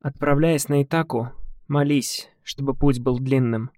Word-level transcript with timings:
Отправляясь 0.00 0.68
на 0.68 0.82
Итаку, 0.84 1.32
молись, 1.66 2.28
чтобы 2.44 2.74
путь 2.74 3.00
был 3.00 3.18
длинным, 3.18 3.70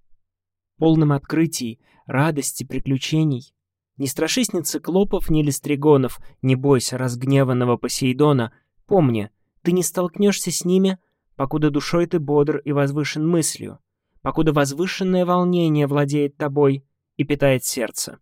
полным 0.77 1.12
открытий, 1.12 1.81
радости, 2.05 2.65
приключений. 2.65 3.55
Не 3.96 4.07
страшись 4.07 4.53
ни 4.53 4.60
циклопов, 4.60 5.30
ни 5.30 5.42
листригонов, 5.42 6.21
не 6.42 6.57
бойся 6.57 6.98
разгневанного 6.98 7.78
Посейдона. 7.78 8.53
Помни, 8.87 9.30
ты 9.62 9.73
не 9.73 9.83
столкнешься 9.83 10.51
с 10.51 10.64
ними, 10.64 10.98
покуда 11.37 11.71
душой 11.71 12.07
ты 12.07 12.19
бодр 12.19 12.59
и 12.59 12.73
возвышен 12.73 13.27
мыслью, 13.27 13.79
покуда 14.21 14.52
возвышенное 14.52 15.25
волнение 15.25 15.87
владеет 15.87 16.37
тобой 16.37 16.84
и 17.16 17.25
питает 17.25 17.64
сердце. 17.64 18.18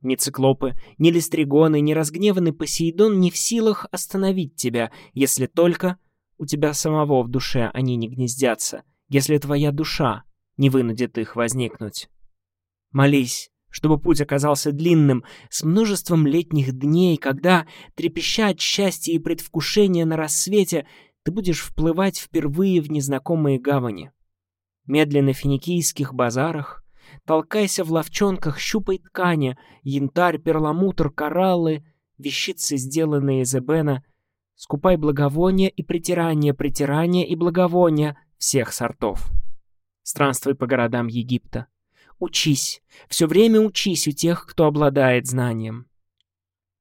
Ни 0.00 0.14
циклопы, 0.14 0.76
ни 0.96 1.10
листригоны, 1.10 1.80
ни 1.80 1.92
разгневанный 1.92 2.54
Посейдон 2.54 3.20
не 3.20 3.30
в 3.30 3.36
силах 3.36 3.86
остановить 3.90 4.54
тебя, 4.56 4.92
если 5.12 5.46
только 5.46 5.98
у 6.38 6.46
тебя 6.46 6.72
самого 6.72 7.22
в 7.22 7.28
душе 7.28 7.70
они 7.74 7.96
не 7.96 8.08
гнездятся, 8.08 8.84
если 9.08 9.36
твоя 9.38 9.72
душа 9.72 10.22
не 10.56 10.70
вынудит 10.70 11.18
их 11.18 11.36
возникнуть. 11.36 12.08
Молись, 12.92 13.50
чтобы 13.68 13.98
путь 13.98 14.20
оказался 14.20 14.72
длинным, 14.72 15.24
с 15.50 15.62
множеством 15.62 16.26
летних 16.26 16.72
дней, 16.72 17.16
когда, 17.16 17.66
трепеща 17.94 18.48
от 18.48 18.60
счастья 18.60 19.12
и 19.12 19.18
предвкушения 19.18 20.06
на 20.06 20.16
рассвете, 20.16 20.86
ты 21.24 21.32
будешь 21.32 21.60
вплывать 21.60 22.18
впервые 22.18 22.80
в 22.80 22.90
незнакомые 22.90 23.60
гавани. 23.60 24.12
Медленно 24.86 25.34
финикийских 25.34 26.14
базарах, 26.14 26.84
толкайся 27.26 27.84
в 27.84 27.92
ловчонках, 27.92 28.58
щупай 28.58 28.98
ткани, 28.98 29.58
янтарь, 29.82 30.38
перламутр, 30.38 31.10
кораллы, 31.10 31.84
вещицы, 32.16 32.76
сделанные 32.76 33.42
из 33.42 33.54
эбена— 33.54 34.02
Скупай 34.58 34.96
благовония 34.96 35.68
и 35.68 35.84
притирания, 35.84 36.52
притирания 36.52 37.24
и 37.24 37.36
благовония 37.36 38.18
всех 38.38 38.72
сортов. 38.72 39.30
Странствуй 40.02 40.56
по 40.56 40.66
городам 40.66 41.06
Египта. 41.06 41.68
Учись, 42.18 42.82
все 43.08 43.28
время 43.28 43.60
учись 43.60 44.08
у 44.08 44.10
тех, 44.10 44.46
кто 44.46 44.64
обладает 44.64 45.28
знанием. 45.28 45.88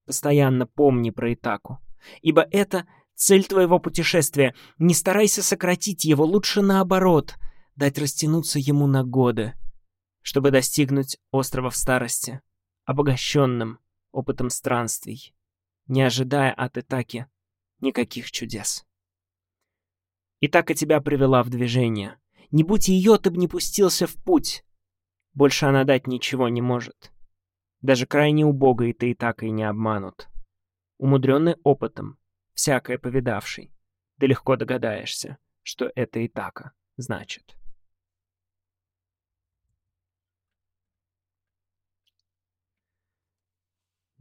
Постоянно 0.08 0.66
помни 0.66 1.11
про 1.11 1.36
Итаку, 1.36 1.78
ибо 2.23 2.48
это 2.50 2.88
цель 3.14 3.45
твоего 3.45 3.78
путешествия. 3.78 4.55
Не 4.80 4.95
старайся 4.95 5.44
сократить 5.44 6.03
его, 6.03 6.25
лучше 6.25 6.64
наоборот, 6.64 7.36
дать 7.75 8.00
растянуться 8.00 8.58
ему 8.58 8.88
на 8.88 9.03
годы, 9.03 9.53
чтобы 10.23 10.50
достигнуть 10.50 11.20
острова 11.30 11.70
в 11.70 11.75
старости, 11.75 12.42
обогащенным 12.86 13.78
опытом 14.11 14.50
странствий, 14.50 15.36
не 15.86 16.02
ожидая 16.02 16.52
от 16.52 16.80
Итаки 16.80 17.28
никаких 17.81 18.31
чудес. 18.31 18.86
И 20.39 20.47
так 20.47 20.72
и 20.72 20.75
тебя 20.75 21.02
привела 21.02 21.44
в 21.44 21.50
движение. 21.50 22.20
Не 22.52 22.64
будь 22.64 22.88
ее, 22.88 23.17
ты 23.17 23.31
бы 23.31 23.38
не 23.38 23.47
пустился 23.47 24.08
в 24.08 24.16
путь. 24.16 24.64
Больше 25.33 25.66
она 25.66 25.83
дать 25.83 26.08
ничего 26.08 26.50
не 26.50 26.61
может. 26.61 27.11
Даже 27.81 28.05
крайне 28.05 28.45
убогой 28.45 28.94
ты 28.94 29.11
и 29.11 29.14
так 29.14 29.44
и 29.44 29.50
не 29.50 29.64
обманут. 29.64 30.28
Умудренный 30.98 31.55
опытом, 31.64 32.17
всякое 32.53 32.98
повидавший, 32.98 33.72
ты 34.20 34.28
легко 34.28 34.55
догадаешься, 34.55 35.38
что 35.64 35.92
это 35.95 36.20
и 36.20 36.28
така 36.28 36.73
значит. 36.98 37.55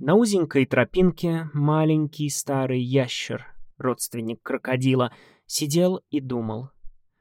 На 0.07 0.15
узенькой 0.15 0.67
тропинке 0.67 1.51
маленький 1.53 2.31
старый 2.31 2.81
ящер, 2.81 3.45
родственник 3.77 4.41
крокодила, 4.41 5.12
сидел 5.47 6.01
и 6.11 6.21
думал. 6.21 6.71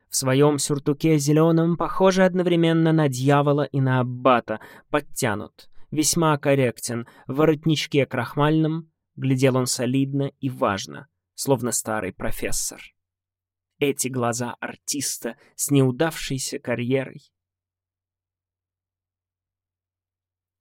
В 0.07 0.15
своем 0.15 0.59
сюртуке 0.59 1.17
зеленом, 1.17 1.77
похоже 1.77 2.25
одновременно 2.25 2.93
на 2.93 3.09
дьявола 3.09 3.63
и 3.63 3.81
на 3.81 4.01
аббата, 4.01 4.59
подтянут, 4.91 5.67
весьма 5.89 6.37
корректен, 6.37 7.07
в 7.25 7.37
воротничке 7.37 8.05
крахмальном, 8.05 8.91
глядел 9.15 9.57
он 9.57 9.65
солидно 9.65 10.31
и 10.39 10.51
важно, 10.51 11.07
словно 11.33 11.71
старый 11.71 12.13
профессор. 12.13 12.79
Эти 13.79 14.09
глаза 14.09 14.57
артиста 14.59 15.37
с 15.55 15.71
неудавшейся 15.71 16.59
карьерой. 16.59 17.33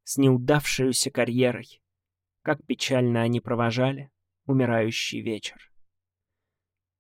С 0.05 0.17
неудавшейся 0.17 1.11
карьерой. 1.11 1.83
Как 2.45 2.63
печально 2.67 3.23
они 3.23 3.41
провожали 3.41 4.11
умирающий 4.45 5.23
вечер. 5.23 5.73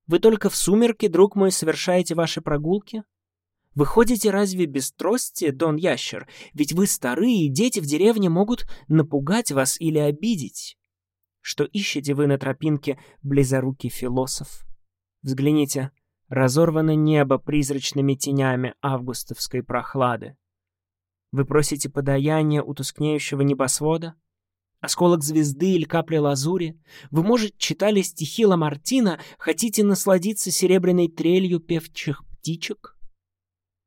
Вы 0.06 0.18
только 0.18 0.48
в 0.48 0.56
сумерки, 0.56 1.06
друг 1.06 1.36
мой, 1.36 1.52
совершаете 1.52 2.14
ваши 2.14 2.40
прогулки? 2.40 3.04
Вы 3.74 3.84
ходите 3.84 4.30
разве 4.30 4.64
без 4.64 4.90
трости, 4.92 5.50
Дон 5.50 5.76
Ящер? 5.76 6.26
Ведь 6.54 6.72
вы 6.72 6.86
старые, 6.86 7.44
и 7.44 7.50
дети 7.50 7.80
в 7.80 7.84
деревне 7.84 8.30
могут 8.30 8.66
напугать 8.88 9.52
вас 9.52 9.78
или 9.78 9.98
обидеть. 9.98 10.78
Что 11.42 11.64
ищете 11.64 12.14
вы 12.14 12.26
на 12.26 12.38
тропинке, 12.38 12.98
близорукий 13.22 13.90
философ? 13.90 14.64
Взгляните, 15.20 15.90
разорвано 16.28 16.94
небо 16.94 17.36
призрачными 17.36 18.14
тенями 18.14 18.76
августовской 18.80 19.62
прохлады. 19.62 20.38
Вы 21.32 21.44
просите 21.44 21.90
подаяния 21.90 22.62
у 22.62 22.72
тускнеющего 22.72 23.42
небосвода? 23.42 24.14
Осколок 24.84 25.22
звезды 25.22 25.72
или 25.72 25.84
капля 25.84 26.20
лазури. 26.20 26.78
Вы, 27.10 27.22
может, 27.22 27.56
читали 27.58 28.02
стихи 28.02 28.46
Ламартина, 28.46 29.18
хотите 29.38 29.82
насладиться 29.82 30.50
серебряной 30.50 31.08
трелью 31.08 31.60
певчих 31.60 32.24
птичек? 32.26 32.96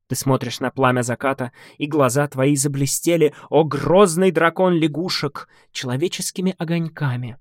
Ты 0.08 0.16
смотришь 0.16 0.60
на 0.60 0.70
пламя 0.70 1.02
заката, 1.02 1.52
и 1.76 1.86
глаза 1.86 2.26
твои 2.28 2.56
заблестели, 2.56 3.34
о 3.50 3.64
грозный 3.64 4.30
дракон 4.30 4.74
лягушек, 4.74 5.48
человеческими 5.70 6.54
огоньками. 6.58 7.36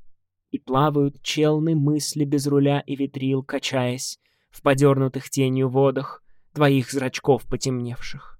И 0.51 0.59
плавают 0.59 1.21
челны 1.21 1.75
мысли 1.75 2.25
без 2.25 2.45
руля 2.47 2.81
и 2.85 2.95
ветрил, 2.95 3.43
качаясь 3.43 4.19
в 4.49 4.61
подернутых 4.61 5.29
тенью 5.29 5.69
водах 5.69 6.23
твоих 6.53 6.91
зрачков 6.91 7.43
потемневших. 7.43 8.36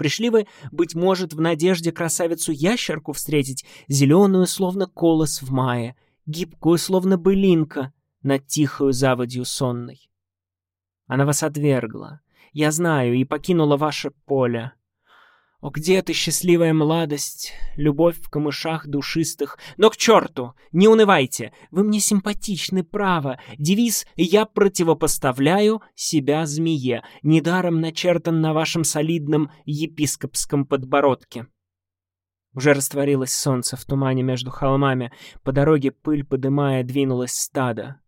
Пришли 0.00 0.30
вы, 0.30 0.46
быть 0.72 0.94
может, 0.94 1.34
в 1.34 1.42
надежде 1.42 1.92
красавицу-ящерку 1.92 3.12
встретить, 3.12 3.66
зеленую, 3.86 4.46
словно 4.46 4.86
колос 4.86 5.42
в 5.42 5.52
мае, 5.52 5.94
гибкую, 6.24 6.78
словно 6.78 7.18
былинка, 7.18 7.92
над 8.22 8.46
тихою 8.46 8.92
заводью 8.92 9.44
сонной. 9.44 10.10
Она 11.06 11.26
вас 11.26 11.42
отвергла, 11.42 12.22
я 12.52 12.70
знаю, 12.72 13.12
и 13.12 13.24
покинула 13.24 13.76
ваше 13.76 14.12
поле. 14.24 14.72
О, 15.60 15.68
где 15.68 16.00
ты, 16.00 16.14
счастливая 16.14 16.72
младость, 16.72 17.52
любовь 17.76 18.18
в 18.18 18.30
камышах 18.30 18.86
душистых? 18.86 19.58
Но 19.76 19.90
к 19.90 19.96
черту! 19.98 20.54
Не 20.72 20.88
унывайте! 20.88 21.52
Вы 21.70 21.84
мне 21.84 22.00
симпатичны, 22.00 22.82
право. 22.82 23.38
Девиз 23.58 24.06
«Я 24.16 24.46
противопоставляю 24.46 25.82
себя 25.94 26.46
змее», 26.46 27.02
недаром 27.22 27.82
начертан 27.82 28.40
на 28.40 28.54
вашем 28.54 28.84
солидном 28.84 29.50
епископском 29.66 30.64
подбородке. 30.64 31.46
Уже 32.54 32.72
растворилось 32.72 33.34
солнце 33.34 33.76
в 33.76 33.84
тумане 33.84 34.22
между 34.22 34.50
холмами, 34.50 35.12
по 35.42 35.52
дороге 35.52 35.90
пыль 35.92 36.24
подымая 36.24 36.84
двинулось 36.84 37.32
стадо. 37.32 38.00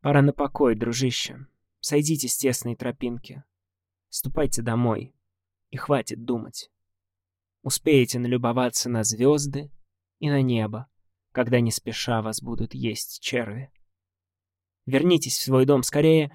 Пора 0.00 0.22
на 0.22 0.32
покой, 0.32 0.74
дружище. 0.74 1.46
Сойдите 1.80 2.28
с 2.28 2.36
тесной 2.38 2.76
тропинки. 2.76 3.44
Ступайте 4.08 4.62
домой 4.62 5.15
и 5.76 5.78
хватит 5.78 6.24
думать. 6.24 6.70
Успеете 7.62 8.18
налюбоваться 8.18 8.88
на 8.88 9.04
звезды 9.04 9.70
и 10.20 10.30
на 10.30 10.40
небо, 10.40 10.88
когда 11.32 11.60
не 11.60 11.70
спеша 11.70 12.22
вас 12.22 12.40
будут 12.40 12.72
есть 12.72 13.20
черви. 13.20 13.70
Вернитесь 14.86 15.36
в 15.36 15.42
свой 15.42 15.66
дом 15.66 15.82
скорее, 15.82 16.34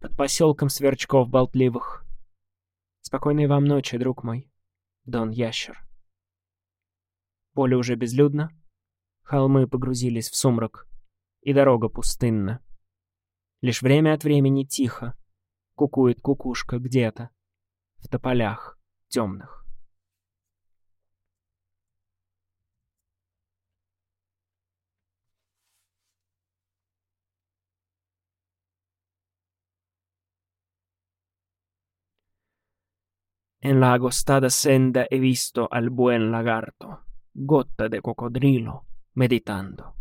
под 0.00 0.16
поселком 0.16 0.68
сверчков 0.68 1.28
болтливых. 1.28 2.04
Спокойной 3.02 3.46
вам 3.46 3.64
ночи, 3.64 3.96
друг 3.96 4.24
мой, 4.24 4.50
Дон 5.04 5.30
Ящер. 5.30 5.78
Поле 7.52 7.76
уже 7.76 7.94
безлюдно, 7.94 8.50
холмы 9.22 9.68
погрузились 9.68 10.28
в 10.28 10.34
сумрак, 10.34 10.88
и 11.42 11.52
дорога 11.52 11.88
пустынна. 11.88 12.60
Лишь 13.60 13.82
время 13.82 14.14
от 14.14 14.24
времени 14.24 14.64
тихо 14.64 15.16
кукует 15.76 16.20
кукушка 16.20 16.78
где-то 16.80 17.30
в 17.98 18.08
тополях 18.08 18.79
темных. 19.09 19.49
En 33.61 33.79
la 33.79 33.93
agostada 33.93 34.49
senda 34.51 35.07
he 35.09 35.19
visto 35.19 35.67
al 35.71 35.89
buen 35.89 36.29
lagarto, 36.31 36.99
gota 37.33 37.89
de 37.89 37.99
cocodrilo, 37.99 38.85
meditando. 39.15 39.95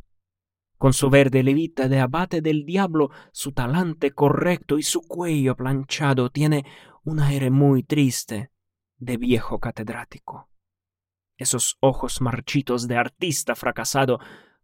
Con 0.76 0.92
su 0.92 1.08
verde 1.08 1.42
levita 1.42 1.88
de 1.88 1.98
abate 1.98 2.42
del 2.42 2.66
diablo, 2.66 3.08
su 3.32 3.52
talante 3.52 4.10
correcto 4.12 4.76
y 4.76 4.82
su 4.82 5.00
cuello 5.00 5.56
planchado 5.56 6.28
tiene 6.28 6.66
un 7.04 7.20
aire 7.20 7.50
muy 7.50 7.84
triste 7.84 8.50
de 8.99 9.17
viejo 9.17 9.59
catedrático. 9.59 10.49
Esos 11.37 11.77
ojos 11.79 12.21
marchitos 12.21 12.87
de 12.87 12.97
artista 12.97 13.55
fracasado 13.55 14.19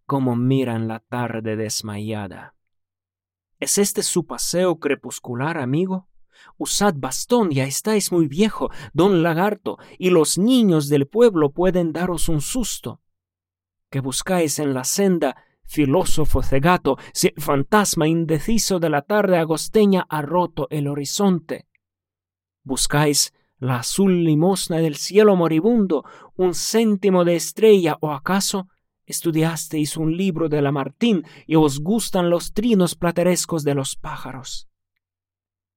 como 0.05 0.35
miran 0.35 0.87
la 0.87 0.99
tarde 0.99 1.55
desmayada. 1.55 2.55
¿Es 3.59 3.77
este 3.77 4.03
su 4.03 4.25
paseo 4.25 4.79
crepuscular, 4.79 5.57
amigo? 5.57 6.09
Usad 6.57 6.95
bastón, 6.97 7.51
ya 7.51 7.63
estáis 7.63 8.11
muy 8.11 8.27
viejo, 8.27 8.69
don 8.93 9.23
lagarto, 9.23 9.77
y 9.97 10.09
los 10.09 10.37
niños 10.37 10.89
del 10.89 11.07
pueblo 11.07 11.51
pueden 11.51 11.93
daros 11.93 12.27
un 12.27 12.41
susto. 12.41 13.01
Que 13.89 14.01
buscáis 14.01 14.59
en 14.59 14.73
la 14.73 14.83
senda, 14.83 15.37
filósofo 15.63 16.43
cegato, 16.43 16.97
si 17.13 17.27
el 17.27 17.41
fantasma 17.41 18.07
indeciso 18.07 18.79
de 18.79 18.89
la 18.89 19.01
tarde 19.01 19.37
agosteña 19.37 20.05
ha 20.09 20.21
roto 20.21 20.67
el 20.69 20.87
horizonte? 20.87 21.67
¿Buscáis 22.63 23.33
la 23.57 23.80
azul 23.80 24.24
limosna 24.24 24.78
del 24.78 24.96
cielo 24.96 25.36
moribundo, 25.36 26.04
un 26.36 26.54
céntimo 26.54 27.24
de 27.24 27.36
estrella 27.36 27.98
o 28.02 28.12
acaso 28.12 28.68
estudiasteis 29.06 29.98
un 29.98 30.18
libro 30.18 30.50
de 30.50 30.62
Lamartine 30.62 31.22
y 31.46 31.56
os 31.56 31.80
gustan 31.80 32.30
los 32.30 32.54
trinos 32.54 32.96
platerescos 32.96 33.63
de 33.63 33.75
los 33.75 33.96
pájaros? 33.96 34.68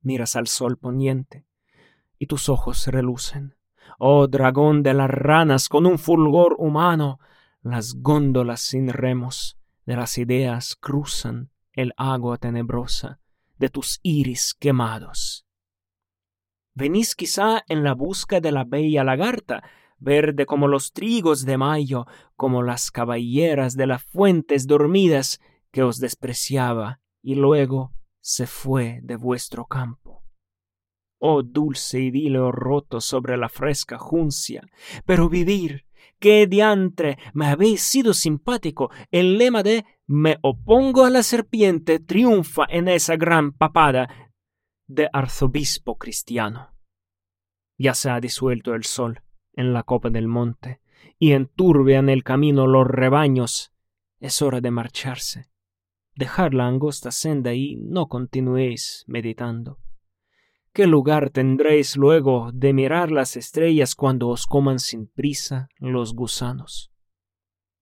miras 0.01 0.37
al 0.37 0.47
sol 0.47 0.79
poniente, 0.79 1.45
y 2.19 2.27
tus 2.27 2.49
ojos 2.49 2.87
relucen. 2.87 3.57
Oh 3.99 4.27
dragón 4.27 4.83
de 4.83 4.95
las 4.95 5.11
ranas 5.11 5.69
con 5.69 5.87
un 5.87 5.99
fulgor 5.99 6.57
humano, 6.59 7.19
las 7.63 7.95
góndolas 7.95 8.61
sin 8.61 8.89
remos 8.89 9.59
de 9.87 9.97
las 9.97 10.19
ideas 10.19 10.77
cruzan 10.77 11.51
el 11.73 11.93
agua 11.97 12.39
tenebrosa 12.39 13.21
de 13.59 13.69
tus 13.69 13.99
iris 14.03 14.55
quemados. 14.55 15.48
Venís 16.79 17.17
quizá 17.17 17.65
en 17.69 17.83
la 17.83 17.93
busca 17.93 18.41
de 18.41 18.53
la 18.53 18.63
bella 18.63 19.03
lagarta, 19.03 19.65
verde 19.99 20.47
como 20.47 20.69
los 20.69 20.93
trigos 20.93 21.45
de 21.45 21.59
mayo, 21.59 22.07
como 22.37 22.63
las 22.63 22.93
caballeras 22.93 23.77
de 23.77 23.89
las 23.89 24.05
fuentes 24.05 24.69
dormidas 24.69 25.41
que 25.73 25.83
os 25.83 25.99
despreciaba 25.99 27.01
y 27.21 27.35
luego 27.35 27.91
se 28.21 28.47
fue 28.47 29.01
de 29.03 29.17
vuestro 29.17 29.67
campo. 29.67 30.23
Oh 31.19 31.43
dulce 31.43 31.99
idilio 31.99 32.53
roto 32.53 33.01
sobre 33.01 33.37
la 33.37 33.49
fresca 33.49 33.99
juncia. 33.99 34.63
Pero 35.05 35.29
vivir, 35.29 35.85
qué 36.21 36.47
diantre, 36.47 37.19
me 37.35 37.47
habéis 37.47 37.83
sido 37.83 38.15
simpático. 38.15 38.93
El 39.11 39.37
lema 39.37 39.65
de 39.65 39.85
me 40.07 40.37
opongo 40.43 41.05
a 41.05 41.11
la 41.11 41.25
serpiente 41.25 41.99
triunfa 41.99 42.67
en 42.71 42.87
esa 42.87 43.17
gran 43.17 43.51
papada 43.51 44.28
de 44.89 45.09
arzobispo 45.13 45.97
cristiano. 45.97 46.75
Ya 47.77 47.95
se 47.95 48.11
ha 48.11 48.21
disuelto 48.21 48.75
el 48.75 48.83
sol 48.83 49.23
en 49.53 49.73
la 49.73 49.85
copa 49.85 50.11
del 50.11 50.27
monte, 50.27 50.81
y 51.19 51.33
enturbian 51.33 52.09
el 52.09 52.25
camino 52.25 52.67
los 52.67 52.87
rebaños. 52.87 53.73
Es 54.19 54.43
hora 54.43 54.61
de 54.61 54.73
marcharse 54.73 55.49
dejar 56.19 56.53
la 56.53 56.67
angosta 56.67 57.13
senda 57.13 57.55
y 57.55 57.77
no 57.77 58.09
continuéis 58.09 59.05
meditando. 59.07 59.79
¿Qué 60.73 60.89
lugar 60.89 61.31
tendréis 61.31 61.97
luego 61.97 62.51
de 62.53 62.73
mirar 62.73 63.13
las 63.13 63.37
estrellas 63.37 63.95
cuando 63.95 64.29
os 64.29 64.45
coman 64.47 64.81
sin 64.81 65.07
prisa 65.07 65.69
los 65.79 66.15
gusanos? 66.15 66.91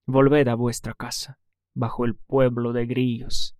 Volved 0.05 0.49
a 0.49 0.55
vuestra 0.55 0.93
casa, 0.93 1.38
bajo 1.75 2.05
el 2.05 2.14
pueblo 2.14 2.75
de 2.75 2.85
grillos. 2.85 3.56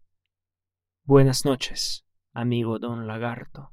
Buenas 1.04 1.46
noches, 1.46 2.06
amigo 2.37 2.79
don 2.79 3.06
Lagarto. 3.06 3.73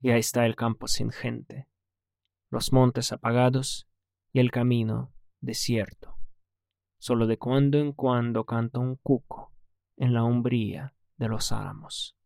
Ya 0.00 0.16
está 0.16 0.46
el 0.46 0.56
campo 0.56 0.88
sin 0.88 1.10
gente, 1.10 1.68
los 2.48 2.72
montes 2.72 3.12
apagados 3.12 3.86
y 4.32 4.40
el 4.40 4.50
camino 4.50 5.12
desierto. 5.42 6.16
Solo 6.98 7.26
de 7.26 7.36
cuando 7.36 7.76
en 7.78 7.92
cuando 7.92 8.46
canta 8.46 8.78
un 8.78 8.96
cuco 8.96 9.52
en 9.98 10.14
la 10.14 10.24
umbría 10.24 10.94
de 11.18 11.28
los 11.28 11.52
álamos. 11.52 12.16